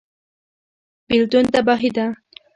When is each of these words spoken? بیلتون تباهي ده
بیلتون 1.07 1.45
تباهي 1.53 1.89
ده 1.95 2.05